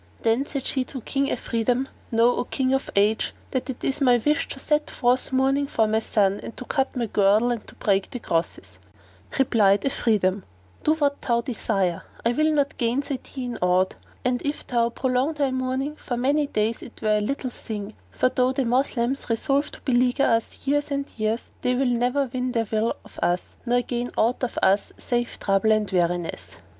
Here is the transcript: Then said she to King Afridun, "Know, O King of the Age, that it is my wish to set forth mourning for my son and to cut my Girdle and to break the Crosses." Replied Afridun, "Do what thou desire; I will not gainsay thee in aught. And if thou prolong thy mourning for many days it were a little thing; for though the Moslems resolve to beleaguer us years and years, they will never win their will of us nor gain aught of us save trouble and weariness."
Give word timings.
Then 0.23 0.47
said 0.47 0.65
she 0.65 0.83
to 0.85 1.01
King 1.01 1.27
Afridun, 1.29 1.87
"Know, 2.11 2.35
O 2.37 2.43
King 2.45 2.73
of 2.73 2.87
the 2.87 2.93
Age, 2.99 3.35
that 3.51 3.69
it 3.69 3.83
is 3.83 4.01
my 4.01 4.17
wish 4.17 4.47
to 4.47 4.57
set 4.57 4.89
forth 4.89 5.31
mourning 5.31 5.67
for 5.67 5.87
my 5.87 5.99
son 5.99 6.39
and 6.41 6.57
to 6.57 6.65
cut 6.65 6.95
my 6.95 7.05
Girdle 7.05 7.51
and 7.51 7.67
to 7.67 7.75
break 7.75 8.09
the 8.09 8.17
Crosses." 8.17 8.79
Replied 9.37 9.81
Afridun, 9.85 10.41
"Do 10.83 10.95
what 10.95 11.21
thou 11.21 11.41
desire; 11.41 12.01
I 12.25 12.31
will 12.31 12.51
not 12.51 12.77
gainsay 12.77 13.17
thee 13.19 13.45
in 13.45 13.57
aught. 13.61 13.93
And 14.25 14.41
if 14.41 14.65
thou 14.65 14.89
prolong 14.89 15.33
thy 15.33 15.51
mourning 15.51 15.97
for 15.97 16.17
many 16.17 16.47
days 16.47 16.81
it 16.81 16.99
were 17.03 17.17
a 17.17 17.21
little 17.21 17.51
thing; 17.51 17.93
for 18.09 18.29
though 18.29 18.53
the 18.53 18.65
Moslems 18.65 19.29
resolve 19.29 19.69
to 19.69 19.81
beleaguer 19.81 20.25
us 20.25 20.65
years 20.65 20.89
and 20.89 21.07
years, 21.19 21.51
they 21.61 21.75
will 21.75 21.85
never 21.85 22.25
win 22.33 22.53
their 22.53 22.67
will 22.71 22.95
of 23.05 23.19
us 23.21 23.57
nor 23.67 23.83
gain 23.83 24.09
aught 24.17 24.43
of 24.43 24.57
us 24.63 24.93
save 24.97 25.37
trouble 25.39 25.71
and 25.71 25.91
weariness." 25.91 26.55